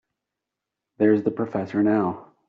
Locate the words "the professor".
1.21-1.83